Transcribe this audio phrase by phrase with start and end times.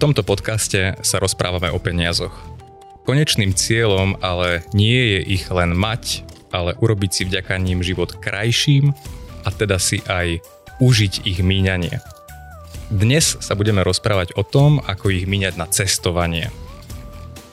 [0.00, 2.32] tomto podcaste sa rozprávame o peniazoch.
[3.04, 8.96] Konečným cieľom ale nie je ich len mať, ale urobiť si vďaka ním život krajším
[9.44, 10.40] a teda si aj
[10.80, 12.00] užiť ich míňanie.
[12.88, 16.48] Dnes sa budeme rozprávať o tom, ako ich míňať na cestovanie.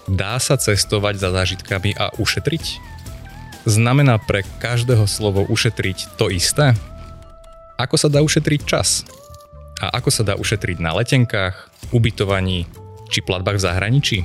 [0.07, 2.79] Dá sa cestovať za zážitkami a ušetriť?
[3.67, 6.71] Znamená pre každého slovo ušetriť to isté?
[7.75, 9.03] Ako sa dá ušetriť čas?
[9.77, 11.53] A ako sa dá ušetriť na letenkách,
[11.93, 12.65] ubytovaní
[13.13, 14.17] či platbách v zahraničí?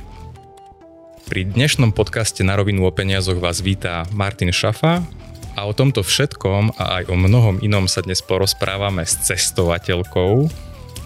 [1.28, 5.04] Pri dnešnom podcaste na rovinu o peniazoch vás vítá Martin Šafa
[5.52, 10.48] a o tomto všetkom a aj o mnohom inom sa dnes porozprávame s cestovateľkou,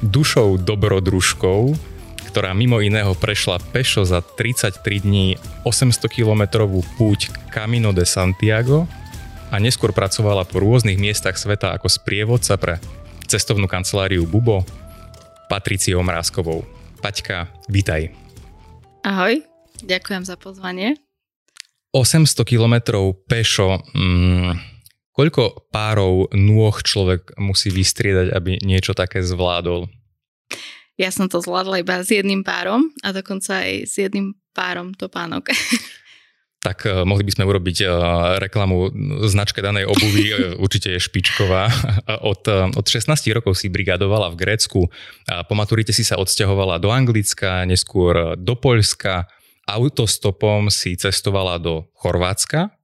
[0.06, 1.74] dušou dobrodružkou,
[2.30, 8.86] ktorá mimo iného prešla pešo za 33 dní 800 kilometrovú púť Camino de Santiago
[9.50, 12.78] a neskôr pracovala po rôznych miestach sveta ako sprievodca pre
[13.26, 14.62] cestovnú kanceláriu Bubo
[15.50, 16.62] Patriciou Mrázkovou.
[17.02, 18.10] Paťka, vítaj.
[19.02, 19.42] Ahoj,
[19.82, 20.98] ďakujem za pozvanie.
[21.94, 24.52] 800 kilometrov pešo, mm,
[25.14, 29.90] koľko párov nôh človek musí vystriedať, aby niečo také zvládol?
[30.96, 35.52] Ja som to zvládla iba s jedným párom a dokonca aj s jedným párom topánok.
[36.66, 37.90] tak uh, mohli by sme urobiť uh,
[38.42, 38.90] reklamu
[39.30, 41.70] značke danej obuvy, uh, určite je špičková.
[42.26, 42.42] Od,
[42.74, 44.90] od 16 rokov si brigadovala v Grécku,
[45.26, 49.30] po maturite si sa odsťahovala do Anglicka, neskôr do Poľska,
[49.66, 52.75] autostopom si cestovala do Chorvátska,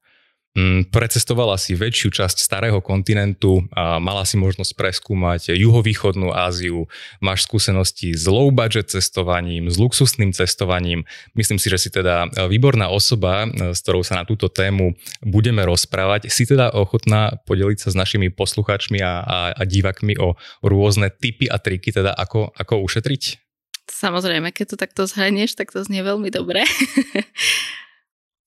[0.92, 6.84] precestovala si väčšiu časť starého kontinentu a mala si možnosť preskúmať juhovýchodnú Áziu,
[7.24, 11.08] máš skúsenosti s low budget cestovaním, s luxusným cestovaním.
[11.32, 14.92] Myslím si, že si teda výborná osoba, s ktorou sa na túto tému
[15.24, 16.28] budeme rozprávať.
[16.28, 21.48] Si teda ochotná podeliť sa s našimi poslucháčmi a, a, a divakmi o rôzne typy
[21.48, 23.40] a triky, teda ako, ako ušetriť?
[23.88, 26.64] Samozrejme, keď to takto zhranieš, tak to znie veľmi dobre.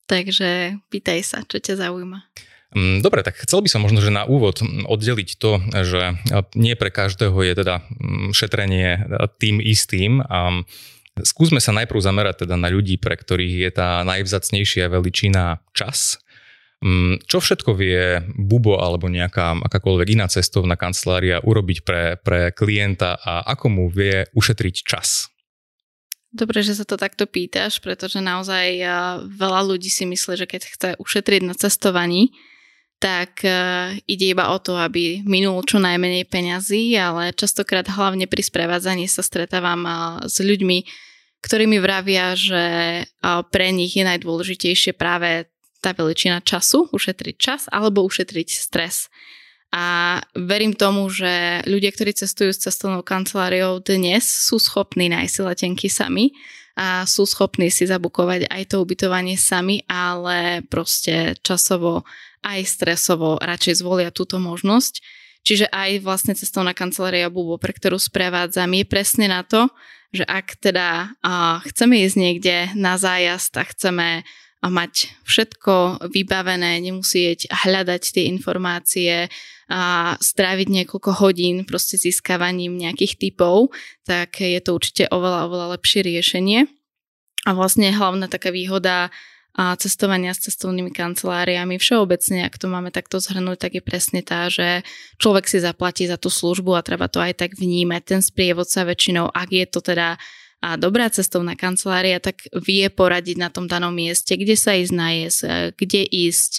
[0.06, 2.22] Takže pýtaj sa, čo ťa zaujíma.
[2.74, 6.18] Mm, dobre, tak chcel by som možno, že na úvod oddeliť to, že
[6.58, 9.06] nie pre každého je teda mm, šetrenie
[9.38, 10.20] tým istým.
[10.26, 10.62] A
[11.22, 16.20] skúsme sa najprv zamerať teda na ľudí, pre ktorých je tá najvzacnejšia veličina čas.
[16.84, 23.16] Mm, čo všetko vie Bubo alebo nejaká akákoľvek iná cestovná kancelária urobiť pre, pre klienta
[23.16, 25.32] a ako mu vie ušetriť čas?
[26.36, 28.76] Dobre, že sa to takto pýtaš, pretože naozaj
[29.24, 32.36] veľa ľudí si myslí, že keď chce ušetriť na cestovaní,
[33.00, 33.40] tak
[34.04, 39.24] ide iba o to, aby minul čo najmenej peňazí, ale častokrát hlavne pri sprevádzaní sa
[39.24, 39.84] stretávam
[40.28, 40.84] s ľuďmi,
[41.40, 42.64] ktorí mi vravia, že
[43.48, 45.48] pre nich je najdôležitejšie práve
[45.80, 49.08] tá veličina času, ušetriť čas alebo ušetriť stres.
[49.76, 55.40] A verím tomu, že ľudia, ktorí cestujú s cestovnou kanceláriou dnes, sú schopní nájsť si
[55.44, 56.24] letenky sami
[56.80, 62.08] a sú schopní si zabukovať aj to ubytovanie sami, ale proste časovo
[62.40, 65.04] aj stresovo radšej zvolia túto možnosť.
[65.44, 69.68] Čiže aj vlastne cestovná kancelária Bubo, pre ktorú sprevádzam, je presne na to,
[70.08, 74.24] že ak teda uh, chceme ísť niekde na zájazd a chceme
[74.62, 79.28] mať všetko vybavené, nemusieť hľadať tie informácie,
[79.66, 83.74] a stráviť niekoľko hodín proste získavaním nejakých typov,
[84.06, 86.70] tak je to určite oveľa, oveľa lepšie riešenie.
[87.46, 89.10] A vlastne hlavná taká výhoda
[89.56, 94.52] a cestovania s cestovnými kanceláriami všeobecne, ak to máme takto zhrnúť, tak je presne tá,
[94.52, 94.84] že
[95.16, 98.02] človek si zaplatí za tú službu a treba to aj tak vnímať.
[98.04, 100.20] Ten sprievodca väčšinou, ak je to teda
[100.64, 105.40] a dobrá cestovná kancelária, tak vie poradiť na tom danom mieste, kde sa ísť najesť,
[105.76, 106.52] kde ísť,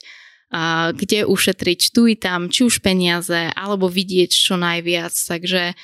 [0.96, 5.12] kde ušetriť tu i tam, či už peniaze, alebo vidieť čo najviac.
[5.12, 5.76] Takže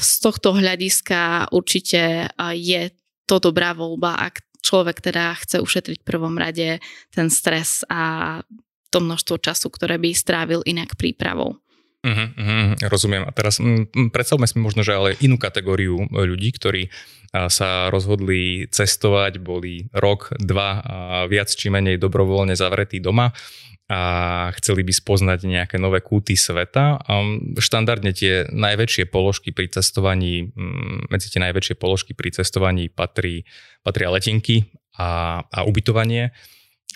[0.00, 2.82] z tohto hľadiska určite je
[3.26, 6.82] to dobrá voľba, ak človek teda chce ušetriť v prvom rade
[7.14, 8.40] ten stres a
[8.90, 11.58] to množstvo času, ktoré by strávil inak prípravou.
[12.06, 13.26] Uh-huh, uh-huh, rozumiem.
[13.26, 16.86] A teraz m, predstavme si možno, že ale inú kategóriu ľudí, ktorí
[17.50, 23.34] sa rozhodli cestovať, boli rok, dva a viac či menej dobrovoľne zavretí doma
[23.86, 24.00] a
[24.58, 26.98] chceli by spoznať nejaké nové kúty sveta.
[27.58, 33.46] Štandardne tie najväčšie položky pri cestovaní, mm, medzi tie najväčšie položky pri cestovaní patrí,
[33.86, 34.66] patria letenky
[34.98, 36.34] a, a ubytovanie.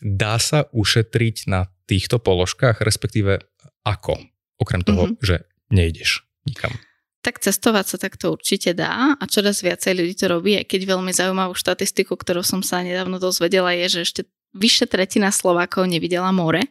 [0.02, 3.38] Dá sa ušetriť na týchto položkách, respektíve
[3.86, 4.18] ako?
[4.60, 5.24] Okrem toho, mm-hmm.
[5.24, 6.76] že nejdeš nikam.
[7.20, 11.12] Tak cestovať sa takto určite dá a čoraz viacej ľudí to robí, aj keď veľmi
[11.12, 14.22] zaujímavú štatistiku, ktorú som sa nedávno dozvedela, je, že ešte
[14.56, 16.64] vyše tretina Slovákov nevidela more.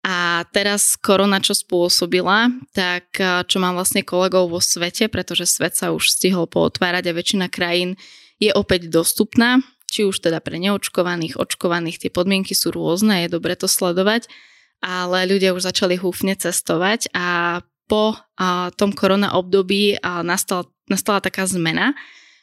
[0.00, 5.92] A teraz korona čo spôsobila, tak čo mám vlastne kolegov vo svete, pretože svet sa
[5.92, 8.00] už stihol pootvárať a väčšina krajín
[8.40, 9.60] je opäť dostupná,
[9.90, 14.30] či už teda pre neočkovaných, očkovaných, tie podmienky sú rôzne, je dobre to sledovať,
[14.80, 21.20] ale ľudia už začali húfne cestovať a po a, tom korona období a, nastal, nastala
[21.20, 21.92] taká zmena,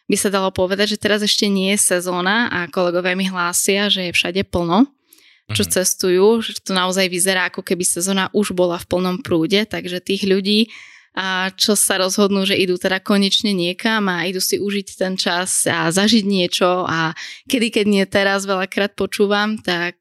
[0.07, 4.07] by sa dalo povedať, že teraz ešte nie je sezóna a kolegovia mi hlásia, že
[4.07, 4.87] je všade plno,
[5.51, 5.71] čo mm.
[5.71, 10.23] cestujú, že to naozaj vyzerá ako keby sezóna už bola v plnom prúde, takže tých
[10.23, 10.71] ľudí,
[11.17, 15.65] a čo sa rozhodnú, že idú teda konečne niekam a idú si užiť ten čas
[15.65, 17.17] a zažiť niečo a
[17.49, 19.97] kedy, keď nie teraz veľakrát počúvam, tak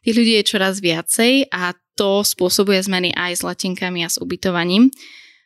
[0.00, 4.88] tých ľudí je čoraz viacej a to spôsobuje zmeny aj s letenkami a s ubytovaním.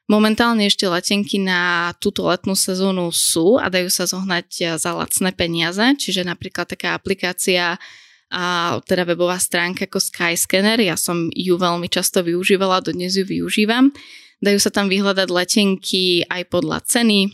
[0.05, 5.35] Momentálne ešte letenky na túto letnú sezónu sú a dajú sa zohnať eh, za lacné
[5.35, 7.81] peniaze, čiže napríklad taká aplikácia
[8.35, 13.94] a teda webová stránka ako Skyscanner, ja som ju veľmi často využívala, dodnes ju využívam.
[14.44, 17.32] Dajú sa tam vyhľadať letenky aj podľa ceny,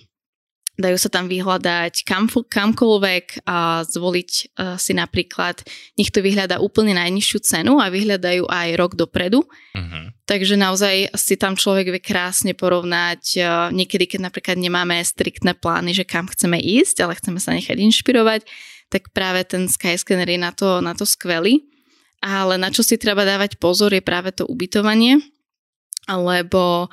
[0.81, 5.61] dajú sa tam vyhľadať kam, kamkoľvek a zvoliť uh, si napríklad,
[6.01, 9.45] nech to vyhľada úplne najnižšiu cenu a vyhľadajú aj rok dopredu.
[9.45, 10.05] Uh-huh.
[10.25, 15.93] Takže naozaj si tam človek vie krásne porovnať uh, niekedy, keď napríklad nemáme striktné plány,
[15.93, 18.49] že kam chceme ísť, ale chceme sa nechať inšpirovať,
[18.91, 21.69] tak práve ten Skyscanner je na to, na to skvelý.
[22.21, 25.25] Ale na čo si treba dávať pozor je práve to ubytovanie,
[26.17, 26.89] lebo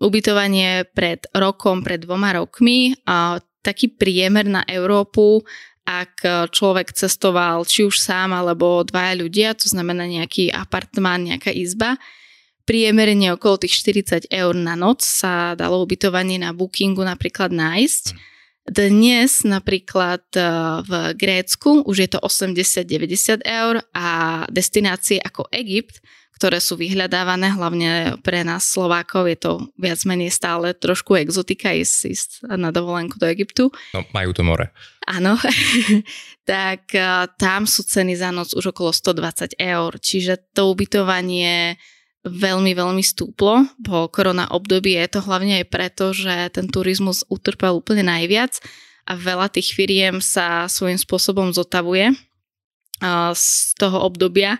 [0.00, 5.44] ubytovanie pred rokom, pred dvoma rokmi a taký priemer na Európu,
[5.84, 12.00] ak človek cestoval či už sám alebo dvaja ľudia, to znamená nejaký apartmán, nejaká izba,
[12.70, 18.14] priemerne okolo tých 40 eur na noc sa dalo ubytovanie na bookingu napríklad nájsť.
[18.70, 20.40] Dnes napríklad e,
[20.86, 24.08] v Grécku už je to 80-90 eur a
[24.46, 25.98] destinácie ako Egypt
[26.40, 31.96] ktoré sú vyhľadávané, hlavne pre nás Slovákov je to viac menej stále trošku exotika ísť,
[32.08, 33.68] ísť na dovolenku do Egyptu.
[33.92, 34.72] No, majú to more.
[35.04, 35.36] Áno,
[36.48, 41.76] tak uh, tam sú ceny za noc už okolo 120 eur, čiže to ubytovanie
[42.24, 44.96] veľmi, veľmi stúplo po korona období.
[44.96, 48.64] Je to hlavne aj preto, že ten turizmus utrpel úplne najviac
[49.04, 54.56] a veľa tých firiem sa svojím spôsobom zotavuje uh, z toho obdobia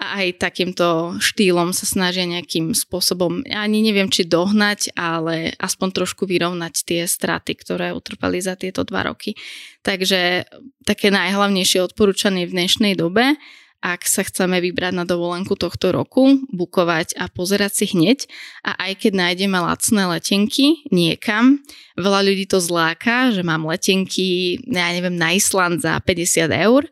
[0.00, 6.24] a aj takýmto štýlom sa snažia nejakým spôsobom, ani neviem, či dohnať, ale aspoň trošku
[6.24, 9.36] vyrovnať tie straty, ktoré utrpeli za tieto dva roky.
[9.84, 10.48] Takže
[10.88, 13.36] také najhlavnejšie odporúčanie v dnešnej dobe,
[13.80, 18.28] ak sa chceme vybrať na dovolenku tohto roku, bukovať a pozerať si hneď.
[18.64, 21.64] A aj keď nájdeme lacné letenky niekam,
[21.96, 26.88] veľa ľudí to zláka, že mám letenky, ja neviem, na Island za 50 eur,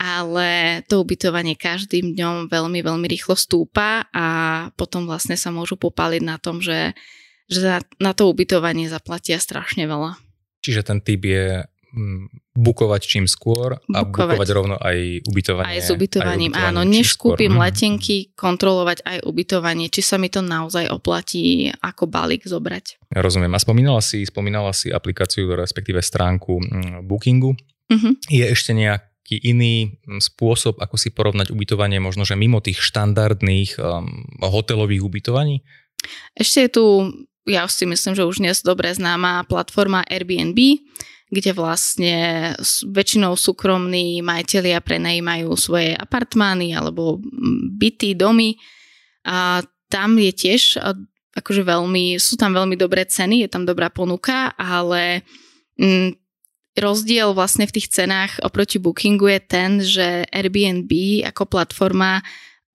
[0.00, 4.26] ale to ubytovanie každým dňom veľmi, veľmi rýchlo stúpa a
[4.80, 6.96] potom vlastne sa môžu popaliť na tom, že,
[7.52, 10.16] že na, na to ubytovanie zaplatia strašne veľa.
[10.64, 15.68] Čiže ten typ je mm, bukovať čím skôr a bukovať, bukovať rovno aj ubytovanie.
[15.68, 16.80] Aj s ubytovaním, aj ubytovanie áno.
[16.88, 17.60] Než kúpim mm.
[17.60, 23.12] letenky, kontrolovať aj ubytovanie, či sa mi to naozaj oplatí ako balík zobrať.
[23.12, 23.52] Rozumiem.
[23.52, 27.52] A spomínala si, spomínala si aplikáciu, respektíve stránku mm, Bookingu.
[27.92, 28.12] Mm-hmm.
[28.32, 32.82] Je ešte nejak nejaký iný mm, spôsob, ako si porovnať ubytovanie možno, že mimo tých
[32.82, 35.62] štandardných um, hotelových ubytovaní?
[36.34, 36.84] Ešte je tu,
[37.46, 40.58] ja si myslím, že už dnes dobre známa platforma Airbnb,
[41.30, 42.14] kde vlastne
[42.90, 48.58] väčšinou súkromní majiteľia prenajímajú svoje apartmány alebo mm, byty, domy.
[49.22, 50.82] A tam je tiež
[51.30, 55.22] akože veľmi, sú tam veľmi dobré ceny, je tam dobrá ponuka, ale
[55.78, 56.19] mm,
[56.80, 60.90] rozdiel vlastne v tých cenách oproti Bookingu je ten, že Airbnb
[61.28, 62.24] ako platforma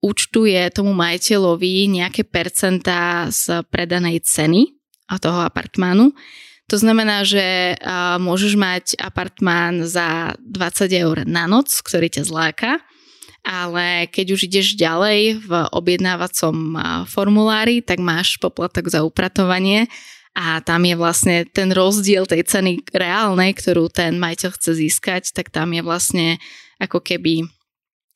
[0.00, 4.70] účtuje tomu majiteľovi nejaké percentá z predanej ceny
[5.10, 6.14] a toho apartmánu.
[6.66, 7.78] To znamená, že
[8.18, 12.82] môžeš mať apartmán za 20 eur na noc, ktorý ťa zláka,
[13.46, 16.74] ale keď už ideš ďalej v objednávacom
[17.06, 19.86] formulári, tak máš poplatok za upratovanie
[20.36, 25.48] a tam je vlastne ten rozdiel tej ceny reálnej, ktorú ten majiteľ chce získať, tak
[25.48, 26.36] tam je vlastne
[26.76, 27.48] ako keby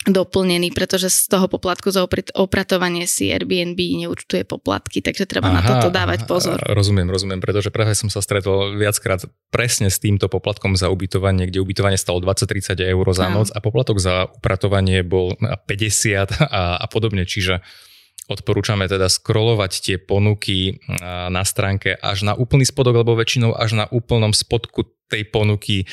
[0.01, 2.01] doplnený, pretože z toho poplatku za
[2.33, 6.57] opratovanie si Airbnb neúčtuje poplatky, takže treba aha, na toto dávať pozor.
[6.57, 11.61] Rozumiem, rozumiem, pretože práve som sa stretol viackrát presne s týmto poplatkom za ubytovanie, kde
[11.61, 17.29] ubytovanie stalo 20-30 eur za noc a poplatok za upratovanie bol 50 a, a podobne,
[17.29, 17.61] čiže
[18.31, 20.79] Odporúčame teda scrollovať tie ponuky
[21.35, 25.91] na stránke až na úplný spodok, lebo väčšinou až na úplnom spodku tej ponuky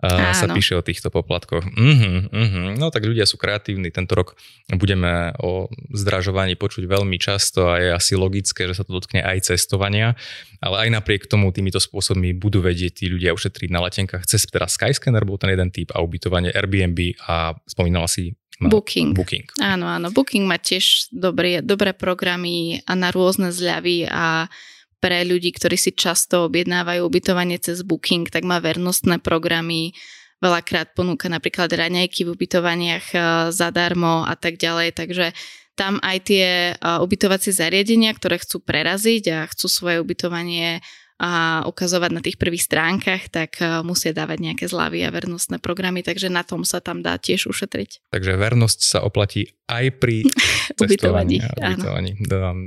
[0.00, 1.66] uh, sa píše o týchto poplatkoch.
[1.66, 2.78] Uh-huh, uh-huh.
[2.78, 3.90] No tak ľudia sú kreatívni.
[3.90, 4.38] Tento rok
[4.70, 9.50] budeme o zdražovaní počuť veľmi často a je asi logické, že sa to dotkne aj
[9.50, 10.16] cestovania.
[10.62, 14.70] Ale aj napriek tomu týmito spôsobmi budú vedieť tí ľudia ušetriť na letenkách cez teda
[14.70, 19.16] Skyscanner bol ten jeden typ a ubytovanie Airbnb a spomínala si Booking.
[19.16, 19.48] Booking.
[19.56, 20.12] Áno, áno.
[20.12, 24.52] Booking má tiež dobré, dobré programy a na rôzne zľavy a
[25.00, 29.96] pre ľudí, ktorí si často objednávajú ubytovanie cez Booking, tak má vernostné programy,
[30.44, 35.32] veľakrát ponúka napríklad raňajky v ubytovaniach e, zadarmo a tak ďalej, takže
[35.72, 40.84] tam aj tie e, ubytovacie zariadenia, ktoré chcú preraziť a chcú svoje ubytovanie
[41.20, 46.00] a ukazovať na tých prvých stránkach, tak e, musia dávať nejaké zľavy a vernostné programy,
[46.00, 48.08] takže na tom sa tam dá tiež ušetriť.
[48.08, 50.24] Takže vernosť sa oplatí aj pri
[50.80, 51.44] ubytovaní.
[51.44, 52.16] ubytovaní.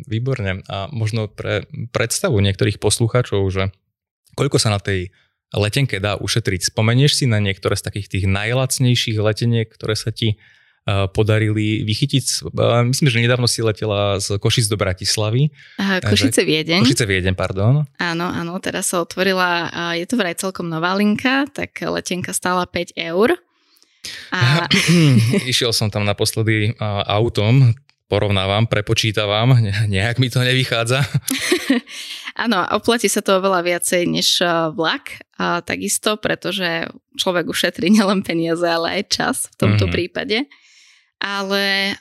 [0.05, 0.62] Výborne.
[0.69, 3.74] A možno pre predstavu niektorých poslucháčov, že
[4.38, 5.10] koľko sa na tej
[5.57, 6.69] letenke dá ušetriť.
[6.69, 10.38] Spomenieš si na niektoré z takých tých najlacnejších leteniek, ktoré sa ti
[10.86, 12.52] podarili vychytiť.
[12.92, 15.48] Myslím, že nedávno si letela z Košic do Bratislavy.
[15.80, 16.84] Aha, Košice Viedeň.
[16.84, 17.88] Košice Viedeň, pardon.
[18.04, 23.00] Áno, áno, teraz sa otvorila, je to vraj celkom nová linka, tak letenka stála 5
[23.00, 23.40] eur.
[24.36, 24.68] A...
[25.52, 26.75] Išiel som tam naposledy
[27.08, 27.72] autom,
[28.12, 29.56] porovnávam, prepočítavam,
[29.88, 31.00] nejak mi to nevychádza.
[32.44, 34.44] Áno, oplatí sa to oveľa viacej než
[34.75, 39.96] vlak, a takisto, pretože človek ušetrí nielen peniaze, ale aj čas v tomto mm-hmm.
[39.96, 40.38] prípade
[41.24, 41.96] ale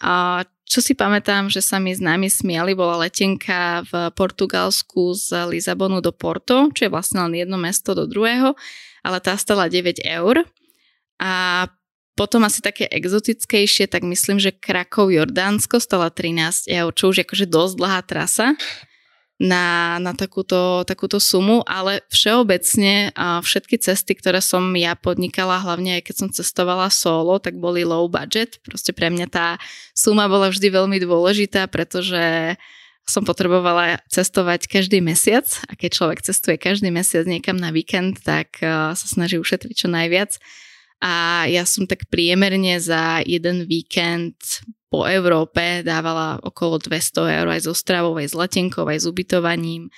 [0.66, 6.10] čo si pamätám, že sa mi známi smiali, bola letenka v Portugalsku z Lisabonu do
[6.10, 8.58] Porto, čo je vlastne len jedno mesto do druhého,
[9.06, 10.42] ale tá stala 9 eur.
[11.22, 11.68] A
[12.18, 17.24] potom asi také exotickejšie, tak myslím, že Krakov Jordánsko stala 13 eur, čo už je
[17.24, 18.46] akože dosť dlhá trasa
[19.40, 26.02] na, na takúto, takúto sumu, ale všeobecne všetky cesty, ktoré som ja podnikala, hlavne aj
[26.06, 28.62] keď som cestovala solo, tak boli low budget.
[28.62, 29.58] Proste pre mňa tá
[29.96, 32.54] suma bola vždy veľmi dôležitá, pretože
[33.02, 38.62] som potrebovala cestovať každý mesiac a keď človek cestuje každý mesiac niekam na víkend, tak
[38.62, 40.38] sa snaží ušetriť čo najviac.
[41.02, 44.38] A ja som tak priemerne za jeden víkend
[44.92, 49.88] po Európe dávala okolo 200 eur aj so stravou, aj s letenkou, aj s ubytovaním,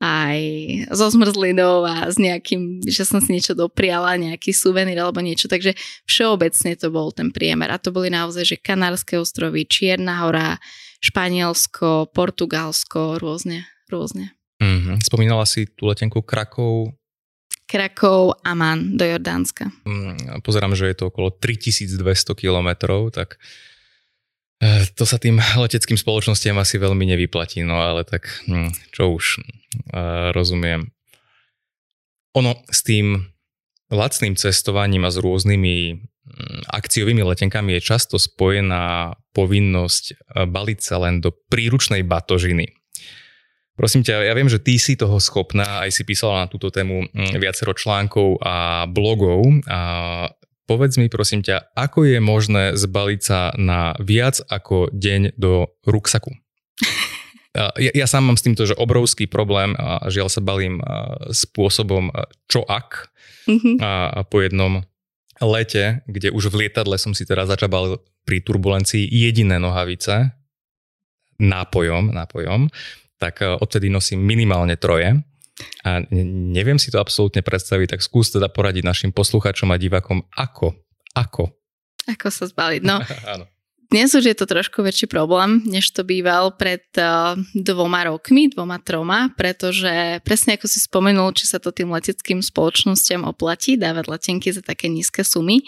[0.00, 0.40] aj
[0.88, 5.52] so zmrzlinou a s nejakým, že som si niečo dopriala, nejaký suvenír alebo niečo.
[5.52, 5.76] Takže
[6.08, 7.68] všeobecne to bol ten priemer.
[7.68, 10.56] A to boli naozaj, že Kanárske ostrovy, Čierna hora,
[11.04, 14.32] Španielsko, Portugalsko, rôzne, rôzne.
[14.64, 15.04] Mm-hmm.
[15.04, 16.96] Spomínala si tú letenku Krakov,
[17.68, 19.68] Krakov, Aman do Jordánska.
[19.84, 22.00] Mm, pozerám, že je to okolo 3200
[22.32, 23.36] kilometrov, tak
[24.98, 29.24] to sa tým leteckým spoločnostiam asi veľmi nevyplatí, no ale tak hm, čo už
[29.94, 30.90] uh, rozumiem.
[32.34, 33.24] Ono s tým
[33.88, 35.98] lacným cestovaním a s rôznymi hm,
[36.68, 42.74] akciovými letenkami je často spojená povinnosť eh, baliť sa len do príručnej batožiny.
[43.78, 47.06] Prosím ťa, ja viem, že ty si toho schopná, aj si písala na túto tému
[47.14, 49.46] hm, viacero článkov a blogov.
[49.70, 50.26] A
[50.68, 56.36] Povedz mi prosím ťa, ako je možné zbaliť sa na viac ako deň do ruksaku?
[57.58, 60.78] Ja, ja sám mám s týmto, že obrovský problém a žiaľ sa balím
[61.32, 62.12] spôsobom
[62.46, 63.10] čo ak
[63.50, 63.82] mm-hmm.
[63.82, 64.84] a, a po jednom
[65.42, 70.30] lete, kde už v lietadle som si teraz začabal pri turbulencii jediné nohavice
[71.40, 72.70] nápojom, nápojom,
[73.18, 75.18] tak odtedy nosím minimálne troje
[75.82, 80.74] a neviem si to absolútne predstaviť, tak skús teda poradiť našim poslucháčom a divákom, ako,
[81.14, 81.50] ako.
[82.08, 83.02] Ako sa zbaliť, no.
[83.34, 83.44] Áno.
[83.88, 88.76] Dnes už je to trošku väčší problém, než to býval pred uh, dvoma rokmi, dvoma,
[88.84, 94.52] troma, pretože presne ako si spomenul, či sa to tým leteckým spoločnosťam oplatí dávať letenky
[94.52, 95.64] za také nízke sumy,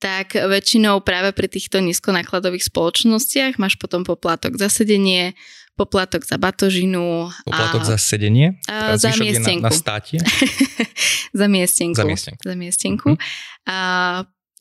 [0.00, 5.36] tak väčšinou práve pri týchto nízkonákladových spoločnostiach máš potom poplatok za sedenie,
[5.76, 7.32] poplatok za batožinu.
[7.44, 8.60] Poplatok a, za sedenie?
[8.68, 9.64] A, za miestenku.
[9.64, 10.20] Na, na státi?
[11.40, 11.96] za miestenku.
[11.96, 12.42] Za miestenku.
[12.44, 13.08] Za miestenku.
[13.14, 13.18] Hm.
[13.68, 13.76] A,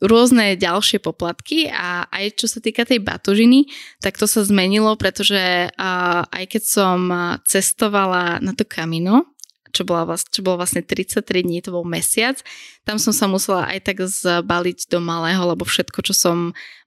[0.01, 3.69] rôzne ďalšie poplatky a aj čo sa týka tej batožiny,
[4.01, 6.97] tak to sa zmenilo, pretože a, aj keď som
[7.45, 9.29] cestovala na to kamino,
[9.71, 12.37] čo, bola vlast, čo bolo vlastne 33 dní, to bol mesiac.
[12.83, 16.37] Tam som sa musela aj tak zbaliť do malého, lebo všetko, čo som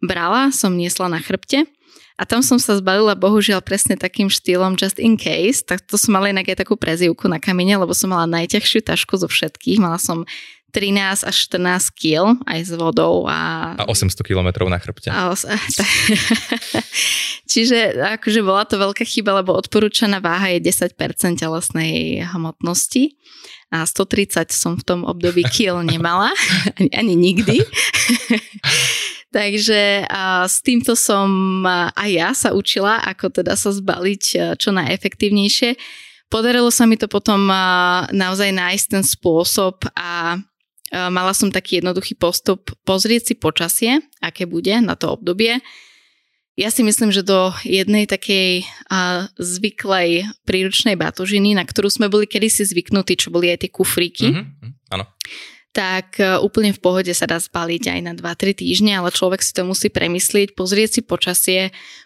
[0.05, 1.65] brala, som niesla na chrbte.
[2.15, 6.15] A tam som sa zbalila bohužiaľ presne takým štýlom just in case, tak to som
[6.15, 9.83] mala inak aj takú prezivku na kamene, lebo som mala najťažšiu tašku zo všetkých.
[9.83, 10.23] Mala som
[10.71, 13.27] 13 až 14 kg aj s vodou.
[13.31, 15.07] A, a 800 km na chrbte.
[15.11, 15.47] A os-
[17.51, 20.95] Čiže akože bola to veľká chyba, lebo odporúčaná váha je 10%
[21.39, 23.15] telesnej hmotnosti.
[23.71, 26.31] a 130 som v tom období kiel nemala,
[26.79, 27.59] ani, ani nikdy.
[29.35, 30.07] Takže
[30.47, 31.27] s týmto som
[31.99, 35.75] aj ja sa učila, ako teda sa zbaliť čo najefektívnejšie.
[36.31, 37.51] Podarilo sa mi to potom
[38.15, 40.39] naozaj nájsť ten spôsob a
[41.11, 45.59] mala som taký jednoduchý postup pozrieť si počasie, aké bude na to obdobie
[46.55, 52.31] ja si myslím, že do jednej takej a, zvyklej príručnej batožiny, na ktorú sme boli
[52.31, 55.05] kedysi zvyknutí, čo boli aj tie kufríky, mm-hmm, áno.
[55.75, 59.51] Tak e, úplne v pohode sa dá zbaliť aj na 2-3 týždne, ale človek si
[59.51, 61.61] to musí premyslieť, pozrieť si počasie,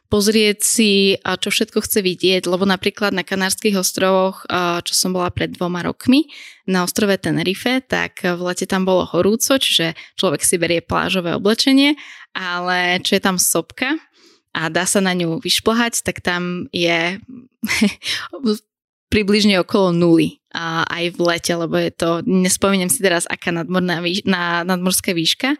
[0.08, 5.28] pozrieť si, čo všetko chce vidieť, lebo napríklad na Kanárskych ostrovoch, a, čo som bola
[5.28, 6.32] pred dvoma rokmi,
[6.64, 12.00] na ostrove Tenerife, tak v lete tam bolo horúco, čiže človek si berie plážové oblečenie,
[12.32, 14.00] ale čo je tam sopka,
[14.56, 17.20] a dá sa na ňu vyšplhať, tak tam je
[19.12, 24.00] približne okolo nuly a aj v lete, lebo je to, nespomínam si teraz, aká nadmorná
[24.00, 25.55] výš, na, nadmorská výška,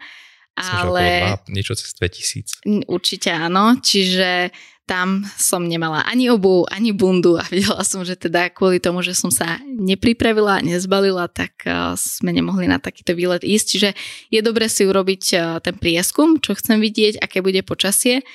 [0.57, 1.03] ale...
[1.23, 2.89] Dva, niečo cez 2000.
[2.89, 4.51] Určite áno, čiže
[4.89, 9.13] tam som nemala ani obu, ani bundu a videla som, že teda kvôli tomu, že
[9.13, 13.65] som sa nepripravila, nezbalila, tak uh, sme nemohli na takýto výlet ísť.
[13.69, 13.89] Čiže
[14.33, 18.25] je dobre si urobiť uh, ten prieskum, čo chcem vidieť, aké bude počasie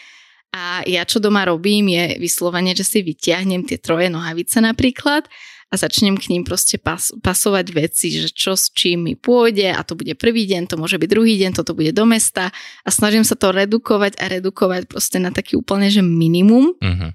[0.54, 5.26] a ja čo doma robím je vyslovene, že si vyťahnem tie troje nohavice napríklad
[5.74, 9.82] a začnem k ním proste pas, pasovať veci, že čo s čím mi pôjde a
[9.82, 12.54] to bude prvý deň, to môže byť druhý deň, toto bude do mesta
[12.86, 16.78] a snažím sa to redukovať a redukovať proste na taký úplne, že minimum.
[16.78, 17.10] Uh-huh.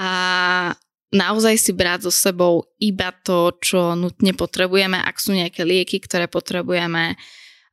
[0.00, 0.10] A
[1.12, 6.26] naozaj si brať so sebou iba to, čo nutne potrebujeme, ak sú nejaké lieky, ktoré
[6.26, 7.20] potrebujeme.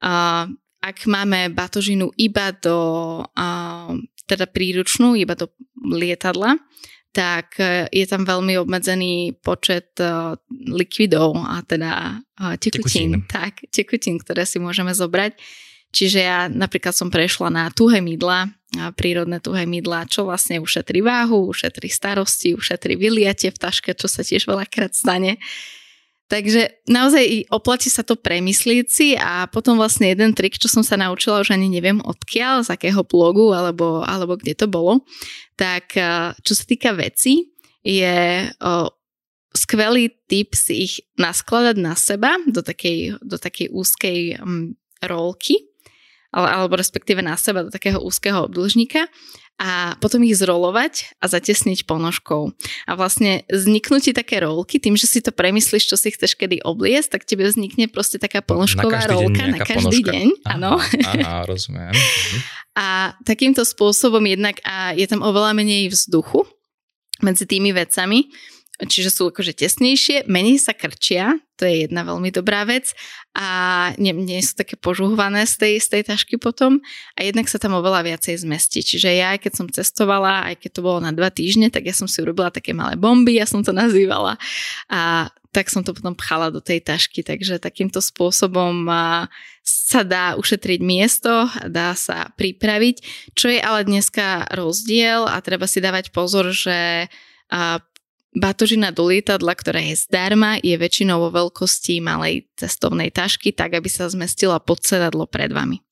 [0.03, 0.51] Uh,
[0.83, 2.77] ak máme batožinu iba do
[3.23, 3.93] uh,
[4.27, 6.59] teda príručnú iba do lietadla,
[7.11, 13.27] tak e, je tam veľmi obmedzený počet uh, likvidov a teda uh, tekutín, tekutín.
[13.27, 15.35] Tak, tekutín, ktoré si môžeme zobrať.
[15.91, 18.47] Čiže ja napríklad som prešla na tuhé mydla,
[18.95, 24.23] prírodné tuhé mydla, čo vlastne ušetrí váhu, ušetrí starosti, ušetrí vyliatie v taške, čo sa
[24.23, 25.35] tiež veľakrát stane.
[26.31, 30.95] Takže naozaj oplatí sa to premyslieť si a potom vlastne jeden trik, čo som sa
[30.95, 35.03] naučila, už ani neviem odkiaľ, z akého blogu alebo, alebo kde to bolo,
[35.59, 35.91] tak
[36.39, 37.51] čo sa týka veci,
[37.83, 38.87] je o,
[39.51, 44.71] skvelý tip si ich naskladať na seba do takej, do takej úzkej um,
[45.03, 45.59] rolky,
[46.31, 49.03] alebo respektíve na seba do takého úzkeho obdĺžnika
[49.61, 52.49] a potom ich zrolovať a zatesniť ponožkou.
[52.89, 56.65] A vlastne vzniknú ti také rolky, tým, že si to premyslíš, čo si chceš kedy
[56.65, 60.09] obliesť, tak tebe vznikne proste taká ponožková na rolka na každý ponožka.
[60.09, 60.27] deň.
[60.49, 60.81] Áno.
[60.81, 61.93] Aha, rozumiem.
[61.93, 62.37] Mhm.
[62.73, 66.47] A takýmto spôsobom jednak a je tam oveľa menej vzduchu
[67.21, 68.33] medzi tými vecami
[68.87, 72.89] čiže sú akože tesnejšie, menej sa krčia, to je jedna veľmi dobrá vec.
[73.37, 73.47] A
[74.01, 76.81] nie, nie sú také požuhované z tej, z tej tašky potom.
[77.13, 78.81] A jednak sa tam oveľa viacej zmestí.
[78.81, 82.09] Čiže ja, keď som cestovala, aj keď to bolo na dva týždne, tak ja som
[82.09, 84.41] si urobila také malé bomby, ja som to nazývala.
[84.89, 88.87] A tak som to potom pchala do tej tašky, takže takýmto spôsobom
[89.61, 93.03] sa dá ušetriť miesto, dá sa pripraviť,
[93.35, 97.11] čo je ale dneska rozdiel a treba si dávať pozor, že
[98.31, 103.91] Batožina do lietadla, ktorá je zdarma, je väčšinou vo veľkosti malej cestovnej tašky, tak aby
[103.91, 105.83] sa zmestila pod sedadlo pred vami.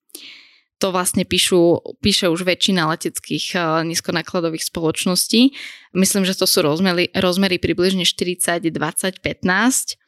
[0.79, 5.51] To vlastne píšu, píše už väčšina leteckých uh, nízkonákladových spoločností.
[5.91, 9.99] Myslím, že to sú rozmery, rozmery približne 40, 20, 15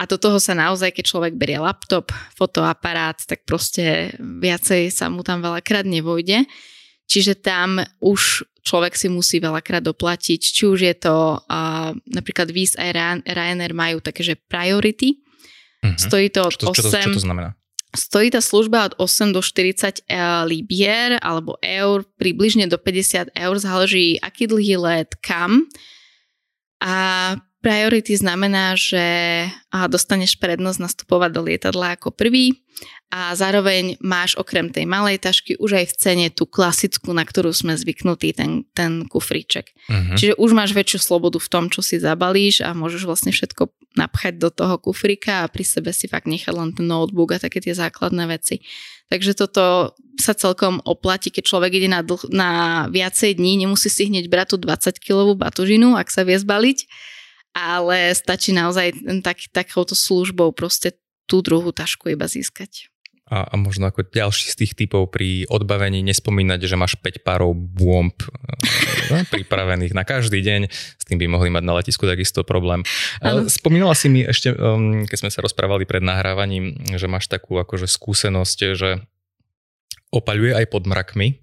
[0.00, 5.20] a do toho sa naozaj, keď človek berie laptop, fotoaparát, tak proste viacej sa mu
[5.20, 6.48] tam veľakrát nevojde.
[7.04, 12.76] Čiže tam už človek si musí veľakrát doplatiť, či už je to uh, napríklad Viz
[12.76, 12.90] a
[13.24, 15.20] Ryanair majú také, že priority.
[15.80, 15.96] Uh-huh.
[15.96, 16.76] Stojí to od čo, 8...
[16.76, 17.56] Čo to, čo to znamená?
[17.90, 23.54] Stojí tá služba od 8 do 40 e, libier alebo eur, približne do 50 eur,
[23.58, 25.66] záleží aký dlhý let, kam.
[26.78, 29.04] A Priority znamená, že
[29.68, 32.56] dostaneš prednosť nastupovať do lietadla ako prvý
[33.12, 37.52] a zároveň máš okrem tej malej tašky už aj v cene tú klasickú, na ktorú
[37.52, 39.76] sme zvyknutí, ten, ten kufríček.
[39.76, 40.16] Uh-huh.
[40.16, 43.68] Čiže už máš väčšiu slobodu v tom, čo si zabalíš a môžeš vlastne všetko
[43.98, 47.60] napchať do toho kufrika a pri sebe si fakt nechať len ten notebook a také
[47.60, 48.64] tie základné veci.
[49.12, 52.50] Takže toto sa celkom oplatí, keď človek ide na, dlh- na
[52.88, 56.88] viacej dní, nemusí si hneď brať tú 20-kilovú batožinu, ak sa vie zbaliť
[57.54, 60.94] ale stačí naozaj tak, takouto službou proste
[61.26, 62.90] tú druhú tašku iba získať.
[63.30, 67.54] A, a možno ako ďalší z tých typov pri odbavení nespomínať, že máš 5 párov
[67.54, 70.66] bomb e, pripravených na každý deň.
[70.66, 72.82] S tým by mohli mať na letisku takisto problém.
[73.22, 73.46] Ano.
[73.46, 77.86] Spomínala si mi ešte, um, keď sme sa rozprávali pred nahrávaním, že máš takú akože
[77.86, 78.98] skúsenosť, že
[80.10, 81.38] opaľuje aj pod mrakmi.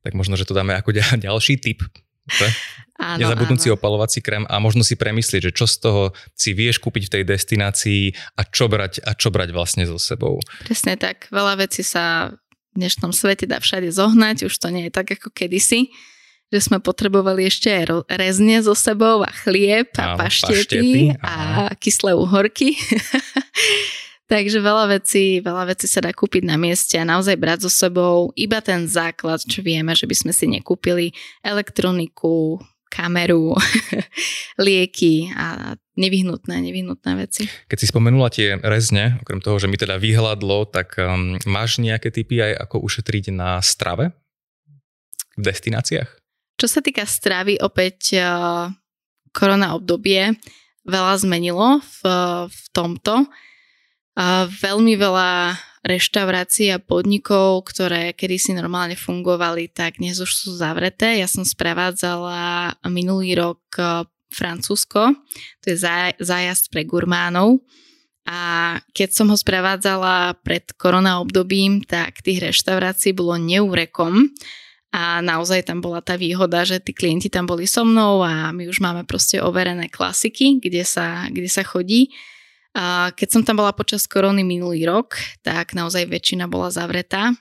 [0.00, 0.96] Tak možno, že to dáme ako
[1.28, 1.84] ďalší tip
[2.98, 6.02] Áno, si opalovací krém a možno si premyslieť, že čo z toho
[6.34, 8.02] si vieš kúpiť v tej destinácii
[8.34, 10.42] a čo brať, a čo brať vlastne so sebou.
[10.66, 11.30] Presne tak.
[11.30, 12.34] Veľa vecí sa
[12.74, 15.94] v dnešnom svete dá všade zohnať, už to nie je tak ako kedysi
[16.48, 21.68] že sme potrebovali ešte aj rezne so sebou a chlieb a áno, paštety, paštety a
[21.76, 22.72] kyslé uhorky.
[24.28, 28.28] Takže veľa vecí, veľa vecí sa dá kúpiť na mieste a naozaj brať so sebou
[28.36, 32.60] iba ten základ, čo vieme, že by sme si nekúpili elektroniku,
[32.92, 33.56] kameru,
[34.64, 37.48] lieky a nevyhnutné, nevyhnutné veci.
[37.72, 42.12] Keď si spomenula tie rezne, okrem toho, že mi teda vyhľadlo, tak um, máš nejaké
[42.12, 44.12] typy aj ako ušetriť na strave
[45.40, 46.10] v destináciách?
[46.60, 48.68] Čo sa týka stravy, opäť uh,
[49.32, 50.36] korona obdobie
[50.88, 52.00] veľa zmenilo v,
[52.48, 53.24] v tomto
[54.50, 55.54] veľmi veľa
[55.86, 61.22] reštaurácií a podnikov, ktoré kedysi normálne fungovali, tak dnes už sú zavreté.
[61.22, 65.14] Ja som sprevádzala minulý rok e, Francúzsko,
[65.62, 65.78] to je
[66.18, 67.62] zájazd pre gurmánov.
[68.28, 74.28] A keď som ho sprevádzala pred korona obdobím, tak tých reštaurácií bolo neúrekom.
[74.92, 78.68] A naozaj tam bola tá výhoda, že tí klienti tam boli so mnou a my
[78.68, 82.12] už máme proste overené klasiky, kde sa, kde sa chodí.
[82.76, 87.32] A keď som tam bola počas korony minulý rok, tak naozaj väčšina bola zavretá.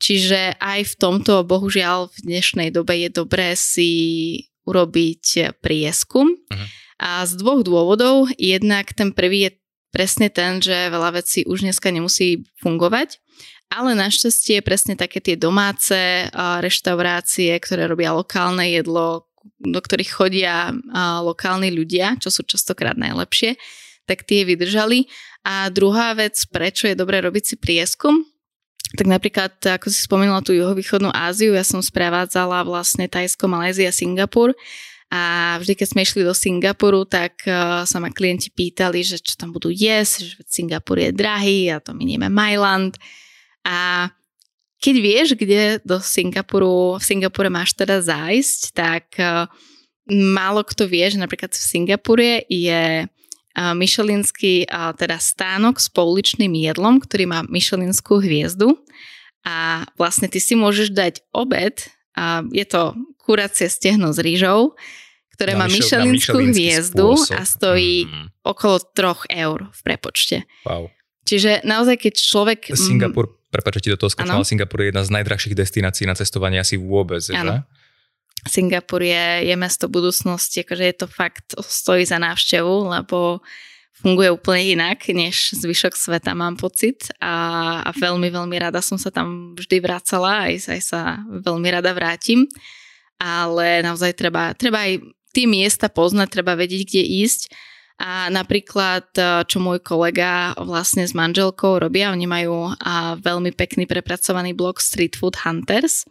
[0.00, 3.90] Čiže aj v tomto, bohužiaľ, v dnešnej dobe je dobré si
[4.64, 6.34] urobiť prieskum.
[6.34, 6.66] Uh-huh.
[6.98, 8.32] A z dvoch dôvodov.
[8.34, 9.50] Jednak ten prvý je
[9.94, 13.22] presne ten, že veľa vecí už dneska nemusí fungovať,
[13.70, 19.30] ale našťastie presne také tie domáce reštaurácie, ktoré robia lokálne jedlo,
[19.62, 20.74] do ktorých chodia
[21.22, 23.54] lokálni ľudia, čo sú častokrát najlepšie,
[24.04, 25.08] tak tie vydržali.
[25.44, 28.24] A druhá vec, prečo je dobré robiť si prieskum,
[28.94, 34.54] tak napríklad, ako si spomínala tú juhovýchodnú Áziu, ja som sprevádzala vlastne Tajsko, Malézia, Singapur
[35.14, 39.38] a vždy, keď sme išli do Singapuru, tak uh, sa ma klienti pýtali, že čo
[39.38, 42.98] tam budú jesť, že Singapur je drahý a to minieme Mailand.
[43.62, 44.10] A
[44.82, 49.46] keď vieš, kde do Singapuru, v Singapure máš teda zájsť, tak uh,
[50.10, 53.06] málo kto vie, že napríklad v Singapure je
[53.54, 58.74] Michelinský teda stánok s pouličným jedlom, ktorý má Michelinskú hviezdu
[59.46, 64.74] a vlastne ty si môžeš dať obed, a je to kuracie stehno s rýžou,
[65.34, 67.34] ktoré na má Michelinskú hviezdu spôsob.
[67.34, 68.26] a stojí mm.
[68.46, 70.36] okolo 3 eur v prepočte.
[70.62, 70.94] Wow.
[71.26, 72.60] Čiže naozaj, keď človek...
[72.76, 76.78] Singapur, prepáč, ti do toho skočila, Singapur je jedna z najdrahších destinácií na cestovanie asi
[76.78, 77.64] vôbec, ano.
[77.64, 77.83] že?
[78.44, 83.40] Singapur je, je mesto budúcnosti, akože je to fakt, stojí za návštevu, lebo
[84.04, 87.08] funguje úplne inak, než zvyšok sveta, mám pocit.
[87.24, 91.96] A, a veľmi, veľmi rada som sa tam vždy vracala, aj, aj sa veľmi rada
[91.96, 92.44] vrátim.
[93.16, 95.00] Ale naozaj treba, treba aj
[95.32, 97.48] tie miesta poznať, treba vedieť, kde ísť.
[97.94, 99.08] A napríklad,
[99.46, 102.74] čo môj kolega vlastne s manželkou robia, oni majú
[103.22, 106.02] veľmi pekný prepracovaný blog Street Food Hunters,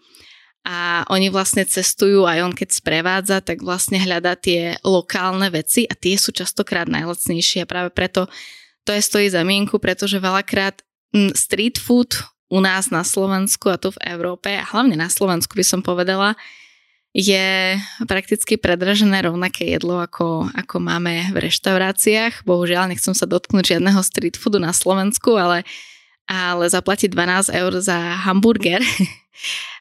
[0.63, 5.93] a oni vlastne cestujú, aj on keď sprevádza, tak vlastne hľadá tie lokálne veci a
[5.93, 8.31] tie sú častokrát najlacnejšie a práve preto
[8.87, 10.83] to je stojí za mienku, pretože veľakrát
[11.35, 15.65] street food u nás na Slovensku a tu v Európe a hlavne na Slovensku by
[15.67, 16.35] som povedala,
[17.13, 17.77] je
[18.09, 22.41] prakticky predražené rovnaké jedlo, ako, ako máme v reštauráciách.
[22.41, 25.61] Bohužiaľ, nechcem sa dotknúť žiadneho street foodu na Slovensku, ale,
[26.29, 28.81] ale zaplatiť 12 eur za hamburger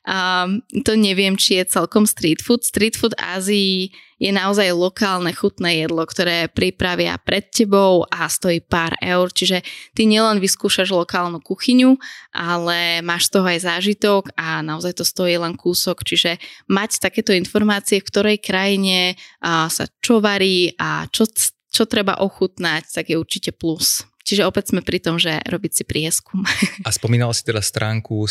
[0.03, 2.67] Um, to neviem, či je celkom street food.
[2.67, 8.99] Street food Ázii je naozaj lokálne chutné jedlo, ktoré pripravia pred tebou a stojí pár
[8.99, 9.31] eur.
[9.31, 9.63] Čiže
[9.95, 11.95] ty nielen vyskúšaš lokálnu kuchyňu,
[12.35, 16.03] ale máš z toho aj zážitok a naozaj to stojí len kúsok.
[16.03, 21.31] Čiže mať takéto informácie, v ktorej krajine uh, sa čo varí a čo,
[21.71, 24.03] čo treba ochutnať, tak je určite plus.
[24.23, 26.47] Čiže opäť sme pri tom, že robiť si prieskum.
[26.87, 28.27] A spomínala si teda stránku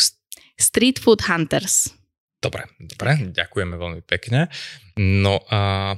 [0.56, 1.92] Street Food Hunters.
[2.42, 4.50] Dobre, dobre, ďakujeme veľmi pekne.
[4.98, 5.94] No a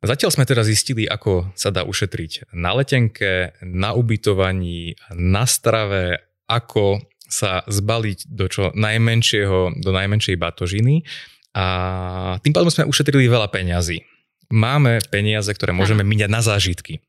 [0.00, 7.04] zatiaľ sme teda zistili, ako sa dá ušetriť na letenke, na ubytovaní, na strave, ako
[7.28, 11.04] sa zbaliť do čo najmenšieho, do najmenšej batožiny
[11.52, 11.66] a
[12.40, 14.04] tým pádom sme ušetrili veľa peňazí.
[14.52, 17.00] Máme peniaze, ktoré môžeme míňať na zážitky.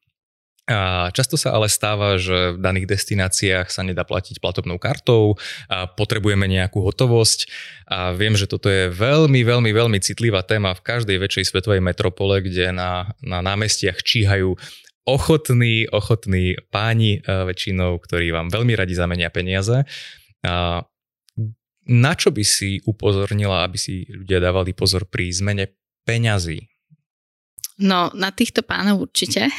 [0.64, 5.36] A často sa ale stáva, že v daných destináciách sa nedá platiť platobnou kartou
[5.68, 7.52] a potrebujeme nejakú hotovosť
[7.92, 12.40] a viem, že toto je veľmi, veľmi, veľmi citlivá téma v každej väčšej svetovej metropole,
[12.40, 14.56] kde na, na námestiach číhajú
[15.04, 19.84] ochotní, ochotní páni väčšinou, ktorí vám veľmi radi zamenia peniaze.
[20.48, 20.80] A
[21.84, 25.76] na čo by si upozornila, aby si ľudia dávali pozor pri zmene
[26.08, 26.72] peňazí?
[27.84, 29.52] No, na týchto pánov určite.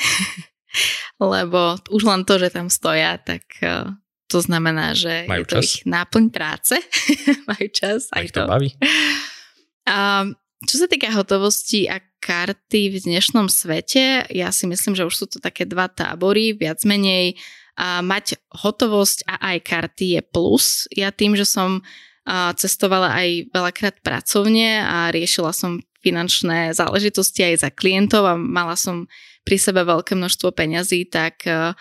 [1.20, 3.92] Lebo už len to, že tam stoja, tak uh,
[4.28, 5.62] to znamená, že Majú je to čas?
[5.62, 6.74] ich náplň práce.
[7.50, 8.10] Majú čas.
[8.10, 8.42] Aj to.
[8.44, 8.70] to baví.
[9.84, 10.26] A,
[10.64, 15.26] čo sa týka hotovosti a karty v dnešnom svete, ja si myslím, že už sú
[15.28, 17.36] to také dva tábory, viac menej
[17.74, 20.86] a mať hotovosť a aj karty je plus.
[20.94, 21.84] Ja tým, že som
[22.56, 29.08] cestovala aj veľakrát pracovne a riešila som finančné záležitosti aj za klientov a mala som
[29.48, 31.72] pri sebe veľké množstvo peňazí, tak uh,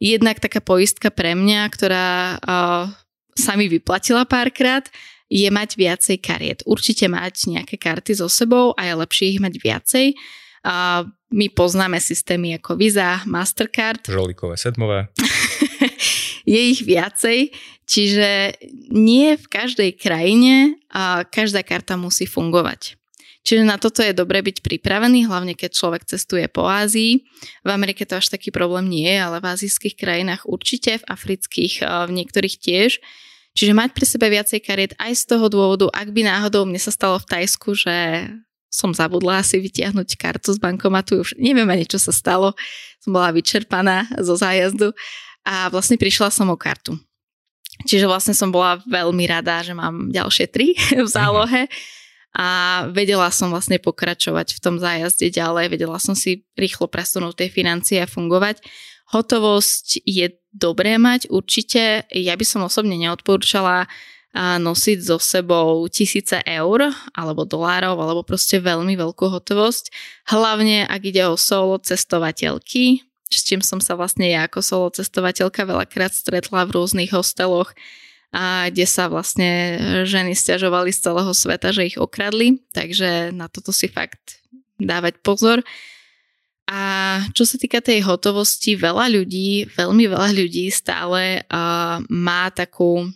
[0.00, 2.88] jednak taká poistka pre mňa, ktorá uh,
[3.36, 4.88] sa mi vyplatila párkrát,
[5.28, 6.60] je mať viacej kariet.
[6.64, 10.06] Určite mať nejaké karty so sebou a je lepšie ich mať viacej.
[11.30, 14.06] My poznáme systémy ako Visa, Mastercard.
[14.06, 15.10] Žolíkové, sedmové.
[16.52, 17.50] je ich viacej,
[17.86, 18.54] čiže
[18.94, 22.94] nie v každej krajine a každá karta musí fungovať.
[23.46, 27.22] Čiže na toto je dobre byť pripravený, hlavne keď človek cestuje po Ázii.
[27.62, 31.86] V Amerike to až taký problém nie je, ale v azijských krajinách určite, v afrických
[31.86, 32.98] v niektorých tiež.
[33.54, 36.90] Čiže mať pri sebe viacej kariet aj z toho dôvodu, ak by náhodou mne sa
[36.90, 38.26] stalo v Tajsku, že
[38.66, 42.52] som zabudla asi vytiahnuť kartu z bankomatu, už neviem ani čo sa stalo,
[42.98, 44.90] som bola vyčerpaná zo zájazdu
[45.46, 46.98] a vlastne prišla som o kartu.
[47.86, 50.74] Čiže vlastne som bola veľmi rada, že mám ďalšie tri
[51.06, 51.70] v zálohe.
[51.70, 52.04] Mm-hmm
[52.36, 52.48] a
[52.92, 57.96] vedela som vlastne pokračovať v tom zájazde ďalej, vedela som si rýchlo presunúť tie financie
[58.04, 58.60] a fungovať.
[59.08, 63.88] Hotovosť je dobré mať určite, ja by som osobne neodporúčala
[64.36, 69.88] nosiť so sebou tisíce eur alebo dolárov alebo proste veľmi veľkú hotovosť.
[70.28, 73.00] Hlavne ak ide o solo cestovateľky,
[73.32, 77.72] s čím som sa vlastne ja ako solo cestovateľka veľakrát stretla v rôznych hosteloch
[78.34, 83.70] a kde sa vlastne ženy stiažovali z celého sveta, že ich okradli, takže na toto
[83.70, 84.42] si fakt
[84.76, 85.62] dávať pozor.
[86.66, 93.06] A čo sa týka tej hotovosti, veľa ľudí, veľmi veľa ľudí stále uh, má takú,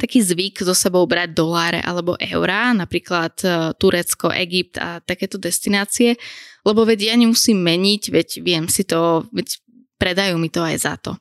[0.00, 6.16] taký zvyk so sebou brať doláre alebo eurá, napríklad uh, Turecko, Egypt a takéto destinácie,
[6.64, 9.60] lebo veď ja nemusím meniť, veď viem si to, veď
[10.00, 11.20] predajú mi to aj za to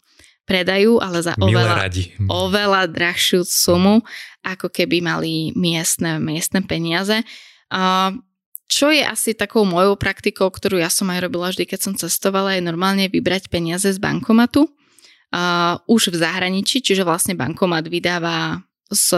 [0.49, 1.85] predajú, ale za oveľa,
[2.25, 4.01] oveľa drahšiu sumu,
[4.41, 7.21] ako keby mali miestne, miestne peniaze.
[7.69, 8.17] Uh,
[8.65, 12.57] čo je asi takou mojou praktikou, ktorú ja som aj robila vždy, keď som cestovala,
[12.57, 14.65] je normálne vybrať peniaze z bankomatu.
[15.29, 19.13] Uh, už v zahraničí, čiže vlastne bankomat vydáva s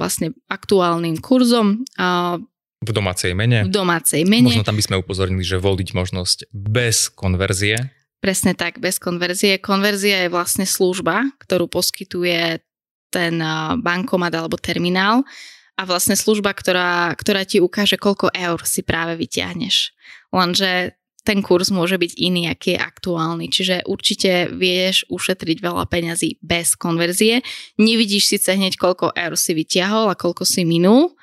[0.00, 1.84] vlastne aktuálnym kurzom.
[2.00, 2.40] Uh,
[2.82, 3.68] v domácej mene.
[3.68, 4.48] V domácej mene.
[4.48, 7.78] Možno tam by sme upozornili, že voliť možnosť bez konverzie.
[8.22, 9.58] Presne tak, bez konverzie.
[9.58, 12.62] Konverzia je vlastne služba, ktorú poskytuje
[13.10, 13.34] ten
[13.82, 15.26] bankomat alebo terminál
[15.74, 19.90] a vlastne služba, ktorá, ktorá ti ukáže, koľko eur si práve vyťahneš.
[20.30, 20.94] Lenže
[21.26, 23.46] ten kurz môže byť iný, aký je aktuálny.
[23.50, 27.42] Čiže určite vieš ušetriť veľa peňazí bez konverzie.
[27.78, 31.14] Nevidíš síce hneď, koľko eur si vyťahol a koľko si minul,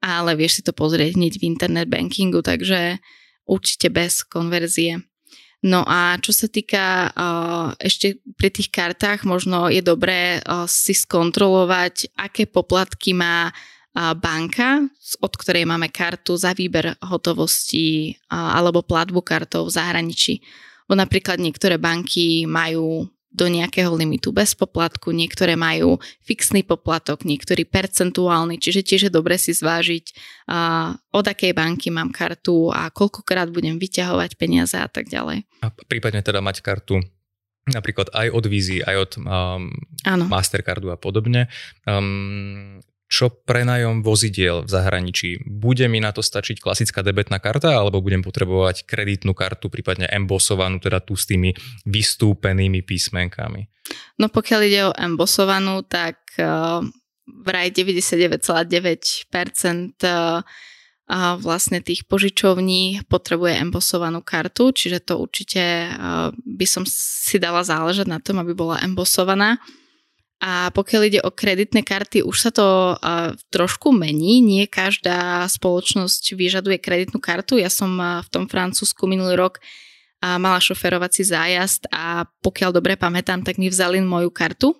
[0.00, 3.00] ale vieš si to pozrieť hneď v internet bankingu, takže
[3.44, 5.04] určite bez konverzie.
[5.64, 7.10] No a čo sa týka
[7.80, 13.50] ešte pri tých kartách, možno je dobré si skontrolovať, aké poplatky má
[13.96, 14.84] banka,
[15.24, 20.44] od ktorej máme kartu za výber hotovosti alebo platbu kartou v zahraničí.
[20.84, 27.68] Bo napríklad niektoré banky majú do nejakého limitu bez poplatku, niektoré majú fixný poplatok, niektorý
[27.68, 30.04] percentuálny, čiže tiež je dobre si zvážiť,
[30.48, 35.44] uh, od akej banky mám kartu a koľkokrát budem vyťahovať peniaze a tak ďalej.
[35.60, 37.04] A prípadne teda mať kartu
[37.66, 39.74] napríklad aj od Vízy, aj od um,
[40.30, 41.50] Mastercardu a podobne.
[41.82, 45.46] Um, čo prenajom vozidiel v zahraničí.
[45.46, 50.82] Bude mi na to stačiť klasická debetná karta, alebo budem potrebovať kreditnú kartu, prípadne embosovanú,
[50.82, 51.54] teda tu s tými
[51.86, 53.70] vystúpenými písmenkami?
[54.18, 56.82] No pokiaľ ide o embosovanú, tak uh,
[57.46, 58.74] vraj 99,9%
[60.02, 60.42] uh,
[61.38, 65.94] vlastne tých požičovní potrebuje embosovanú kartu, čiže to určite
[66.42, 69.62] by som si dala záležať na tom, aby bola embosovaná.
[70.36, 74.44] A pokiaľ ide o kreditné karty, už sa to uh, trošku mení.
[74.44, 77.56] Nie každá spoločnosť vyžaduje kreditnú kartu.
[77.56, 79.64] Ja som uh, v tom Francúzsku minulý rok
[80.20, 84.72] a mala šoferovací zájazd a pokiaľ dobre pamätám, tak mi vzali moju kartu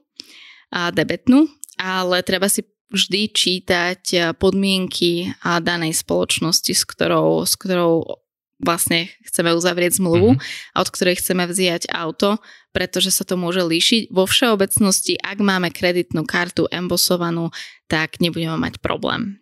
[0.72, 1.44] a debetnú,
[1.76, 4.02] ale treba si vždy čítať
[4.40, 8.24] podmienky danej spoločnosti, s ktorou, s ktorou
[8.56, 10.72] vlastne chceme uzavrieť zmluvu mm-hmm.
[10.72, 12.40] a od ktorej chceme vziať auto,
[12.72, 14.08] pretože sa to môže líšiť.
[14.12, 17.52] Vo všeobecnosti, ak máme kreditnú kartu embosovanú,
[17.88, 19.40] tak nebudeme mať problém.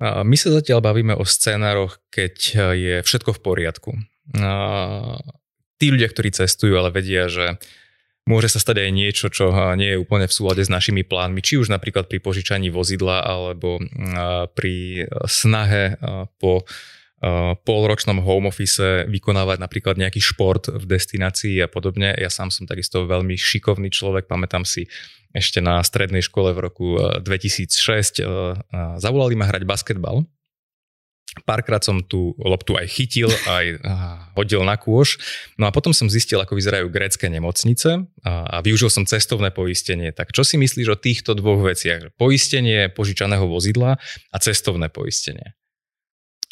[0.00, 2.34] My sa zatiaľ bavíme o scénároch, keď
[2.76, 3.90] je všetko v poriadku.
[5.80, 7.56] Tí ľudia, ktorí cestujú, ale vedia, že
[8.28, 11.56] môže sa stať aj niečo, čo nie je úplne v súlade s našimi plánmi, či
[11.56, 13.80] už napríklad pri požičaní vozidla alebo
[14.52, 15.96] pri snahe
[16.36, 16.68] po
[17.64, 22.12] polročnom home office vykonávať napríklad nejaký šport v destinácii a podobne.
[22.12, 24.84] Ja sám som takisto veľmi šikovný človek, pamätám si
[25.32, 28.20] ešte na strednej škole v roku 2006
[29.00, 30.24] zavolali ma hrať basketbal.
[31.44, 33.76] Párkrát som tú loptu aj chytil, aj
[34.32, 35.20] hodil na kôž.
[35.60, 40.16] No a potom som zistil, ako vyzerajú grécké nemocnice a využil som cestovné poistenie.
[40.16, 42.16] Tak čo si myslíš o týchto dvoch veciach?
[42.16, 44.00] Poistenie požičaného vozidla
[44.32, 45.52] a cestovné poistenie.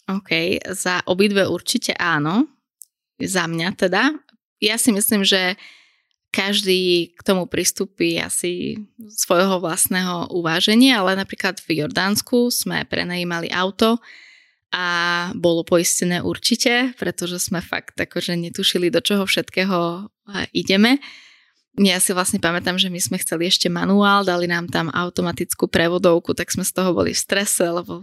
[0.05, 2.49] OK, za obidve určite áno.
[3.17, 4.12] Za mňa teda.
[4.61, 5.57] Ja si myslím, že
[6.35, 8.75] každý k tomu pristúpi asi
[9.07, 14.03] svojho vlastného uváženia, ale napríklad v Jordánsku sme prenajímali auto
[14.75, 14.87] a
[15.38, 20.11] bolo poistené určite, pretože sme fakt akože netušili, do čoho všetkého
[20.51, 20.99] ideme.
[21.79, 26.35] Ja si vlastne pamätám, že my sme chceli ešte manuál, dali nám tam automatickú prevodovku,
[26.35, 28.03] tak sme z toho boli v strese, lebo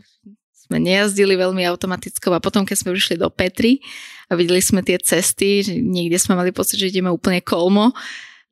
[0.71, 3.83] sme nejazdili veľmi automatickou a potom, keď sme prišli do Petry
[4.31, 7.91] a videli sme tie cesty, že niekde sme mali pocit, že ideme úplne kolmo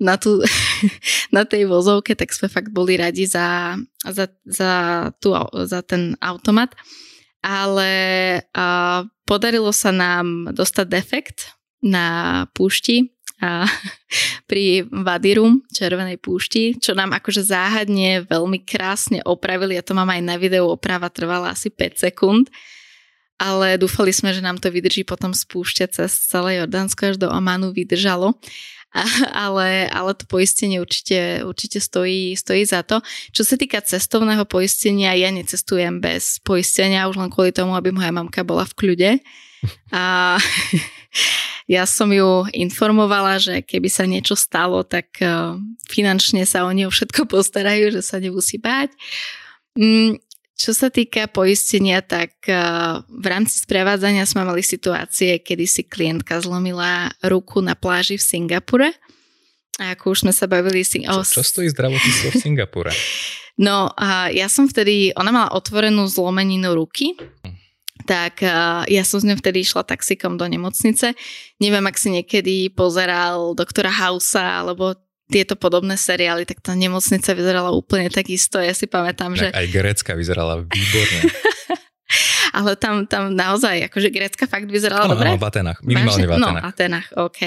[0.04, 0.44] na, tú,
[1.36, 4.72] na tej vozovke, tak sme fakt boli radi za, za, za,
[5.24, 5.32] tú,
[5.64, 6.76] za ten automat.
[7.40, 7.92] Ale
[8.52, 13.66] a, podarilo sa nám dostať defekt na púšti a
[14.50, 19.80] pri Vadirum, Červenej púšti, čo nám akože záhadne veľmi krásne opravili.
[19.80, 22.52] Ja to mám aj na videu, oprava trvala asi 5 sekúnd.
[23.40, 27.72] Ale dúfali sme, že nám to vydrží potom spúšťať cez celé Jordánsko až do Omanu
[27.72, 28.36] vydržalo.
[28.90, 29.06] A,
[29.48, 33.00] ale, ale to poistenie určite, určite stojí, stojí za to.
[33.32, 38.10] Čo sa týka cestovného poistenia, ja necestujem bez poistenia už len kvôli tomu, aby moja
[38.10, 39.12] mamka bola v kľude.
[39.92, 40.38] A
[41.76, 46.90] ja som ju informovala, že keby sa niečo stalo, tak e, finančne sa o neho
[46.90, 48.94] všetko postarajú, že sa nemusí báť.
[49.78, 50.18] Mm,
[50.60, 52.58] čo sa týka poistenia, tak e,
[53.06, 58.90] v rámci sprevádzania sme mali situácie, kedy si klientka zlomila ruku na pláži v Singapure.
[59.80, 60.84] A ako už sme sa bavili...
[60.84, 61.00] Si...
[61.08, 62.92] Čo, čo stojí zdravotníctvo v Singapure?
[63.60, 63.92] No
[64.32, 67.20] ja som vtedy, ona mala otvorenú zlomeninu ruky
[68.10, 68.42] tak
[68.90, 71.14] ja som s ňou vtedy išla taxikom do nemocnice.
[71.62, 74.98] Neviem, ak si niekedy pozeral doktora Hausa alebo
[75.30, 78.58] tieto podobné seriály, tak tá nemocnica vyzerala úplne takisto.
[78.58, 79.48] Ja si pamätám, tak že...
[79.54, 81.20] Aj Grécka vyzerala výborne.
[82.58, 85.30] Ale tam, tam naozaj, akože Grécka fakt vyzerala ano, dobre?
[85.30, 86.64] Áno, v Atenách, minimálne v Atenách.
[86.66, 87.42] No, Atenách, OK.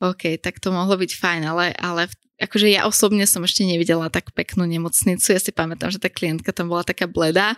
[0.00, 2.08] OK, tak to mohlo byť fajn, ale, ale
[2.40, 5.36] akože ja osobne som ešte nevidela tak peknú nemocnicu.
[5.36, 7.52] Ja si pamätám, že tá klientka tam bola taká bledá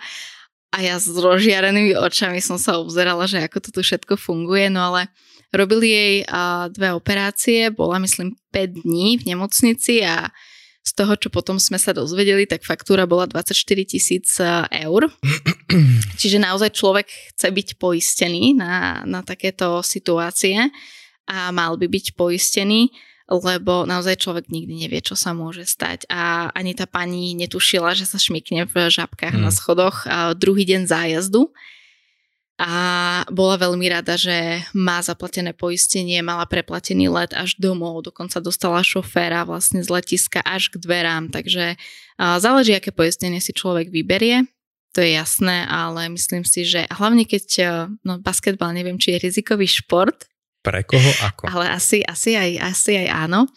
[0.71, 4.95] a ja s rozžiarenými očami som sa obzerala, že ako to tu všetko funguje, no
[4.95, 5.11] ale
[5.51, 6.15] robili jej
[6.71, 10.31] dve operácie, bola myslím 5 dní v nemocnici a
[10.81, 13.53] z toho, čo potom sme sa dozvedeli, tak faktúra bola 24
[13.85, 15.03] tisíc eur.
[16.21, 20.71] Čiže naozaj človek chce byť poistený na, na takéto situácie
[21.29, 22.91] a mal by byť poistený
[23.31, 26.11] lebo naozaj človek nikdy nevie, čo sa môže stať.
[26.11, 29.43] A ani tá pani netušila, že sa šmikne v žabkách mm.
[29.47, 31.55] na schodoch a druhý deň zájazdu.
[32.61, 38.85] A bola veľmi rada, že má zaplatené poistenie, mala preplatený let až domov, dokonca dostala
[38.85, 41.81] šoféra vlastne z letiska až k dverám, takže
[42.21, 44.45] záleží, aké poistenie si človek vyberie,
[44.93, 47.45] to je jasné, ale myslím si, že hlavne keď
[48.05, 50.29] no, basketbal neviem, či je rizikový šport,
[50.61, 51.49] pre koho ako?
[51.49, 53.49] Ale asi, asi, aj, asi aj áno.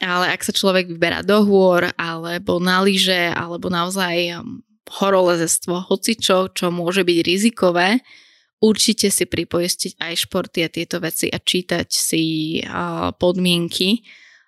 [0.00, 6.50] Ale ak sa človek vyberá do hôr, alebo na lyže, alebo naozaj um, horolezestvo, hocičo,
[6.56, 8.00] čo môže byť rizikové,
[8.64, 12.58] určite si pripoistiť aj športy a tieto veci a čítať si
[13.20, 14.04] podmienky,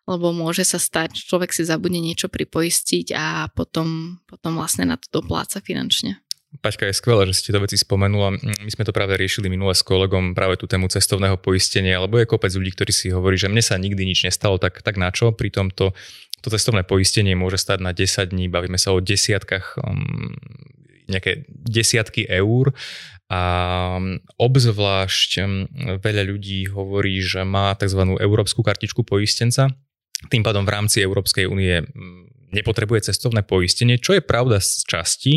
[0.08, 5.20] lebo môže sa stať, človek si zabudne niečo pripoistiť a potom, potom vlastne na to
[5.20, 6.18] dopláca finančne.
[6.60, 8.36] Paťka, je skvelé, že ste to veci spomenula.
[8.36, 12.28] My sme to práve riešili minule s kolegom, práve tú tému cestovného poistenia, lebo je
[12.28, 15.32] kopec ľudí, ktorí si hovorí, že mne sa nikdy nič nestalo, tak, tak na čo?
[15.32, 15.96] Pri tomto
[16.42, 20.34] to cestovné poistenie môže stať na 10 dní, bavíme sa o desiatkách, um,
[21.06, 22.74] nejaké desiatky eur
[23.30, 23.42] a
[24.36, 25.30] obzvlášť
[26.02, 28.18] veľa ľudí hovorí, že má tzv.
[28.20, 29.70] európsku kartičku poistenca,
[30.28, 31.80] tým pádom v rámci Európskej únie
[32.52, 35.34] nepotrebuje cestovné poistenie, čo je pravda z časti.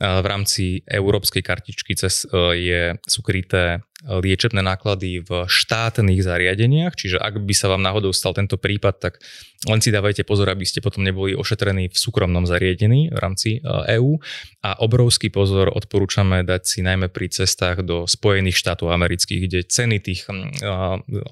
[0.00, 6.98] V rámci európskej kartičky cez, e, je, sú kryté e, liečebné náklady v štátnych zariadeniach,
[6.98, 9.22] čiže ak by sa vám náhodou stal tento prípad, tak
[9.70, 14.18] len si dávajte pozor, aby ste potom neboli ošetrení v súkromnom zariadení v rámci EÚ.
[14.18, 14.20] E
[14.66, 19.96] A obrovský pozor odporúčame dať si najmä pri cestách do Spojených štátov amerických, kde ceny
[20.02, 20.26] tých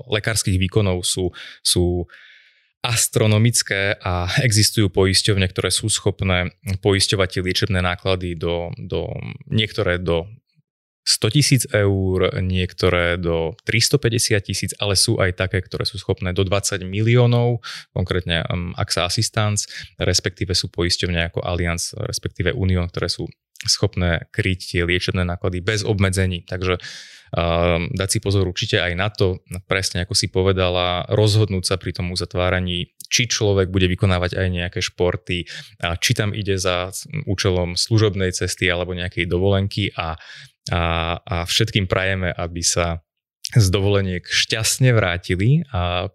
[0.08, 2.06] lekárskych výkonov sú, sú
[2.82, 6.50] astronomické a existujú poisťovne, ktoré sú schopné
[6.82, 9.06] poisťovať tie liečebné náklady do, do
[9.46, 10.26] niektoré do
[11.02, 16.46] 100 tisíc eur, niektoré do 350 tisíc, ale sú aj také, ktoré sú schopné do
[16.46, 17.58] 20 miliónov,
[17.90, 19.66] konkrétne um, AXA Assistance,
[19.98, 23.26] respektíve sú poisťovne ako Allianz, respektíve Union, ktoré sú
[23.66, 26.46] schopné kryť tie liečebné náklady bez obmedzení.
[26.46, 26.78] Takže
[27.92, 32.12] dať si pozor určite aj na to, presne ako si povedala, rozhodnúť sa pri tom
[32.12, 35.48] uzatváraní, či človek bude vykonávať aj nejaké športy,
[35.80, 36.92] či tam ide za
[37.24, 40.20] účelom služobnej cesty alebo nejakej dovolenky a
[40.70, 43.02] a, a všetkým prajeme, aby sa
[43.50, 46.06] z dovoleniek šťastne vrátili a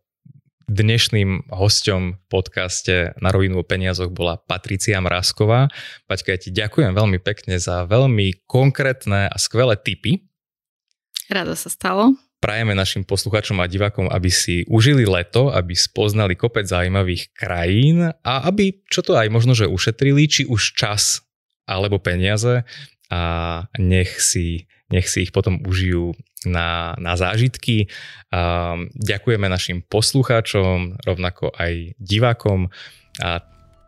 [0.68, 5.72] Dnešným hosťom v podcaste Na rovinu o peniazoch bola Patricia Mrázková.
[6.12, 10.28] Paťka, ja ti ďakujem veľmi pekne za veľmi konkrétne a skvelé tipy.
[11.28, 12.16] Rado sa stalo.
[12.38, 18.34] Prajeme našim posluchačom a divákom, aby si užili leto, aby spoznali kopec zaujímavých krajín a
[18.46, 21.26] aby čo to aj možno, že ušetrili, či už čas
[21.66, 22.62] alebo peniaze
[23.10, 23.22] a
[23.82, 26.14] nech si, nech si ich potom užijú
[26.46, 27.90] na, na zážitky.
[28.30, 32.70] A ďakujeme našim poslucháčom, rovnako aj divákom.
[33.18, 33.42] A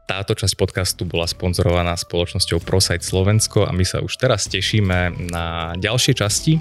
[0.10, 5.78] táto časť podcastu bola sponzorovaná spoločnosťou ProSite Slovensko a my sa už teraz tešíme na
[5.78, 6.58] ďalšie časti.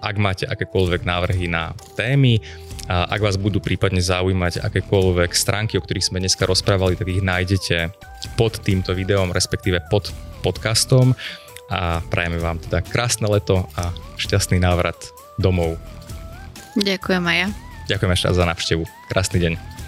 [0.00, 2.40] Ak máte akékoľvek návrhy na témy,
[2.88, 7.92] ak vás budú prípadne zaujímať akékoľvek stránky, o ktorých sme dneska rozprávali, tak ich nájdete
[8.40, 10.08] pod týmto videom, respektíve pod
[10.40, 11.12] podcastom
[11.68, 14.96] a prajeme vám teda krásne leto a šťastný návrat
[15.36, 15.76] domov.
[16.80, 17.48] Ďakujem aj ja.
[17.92, 18.82] Ďakujem ešte za návštevu.
[19.12, 19.79] Krásny deň.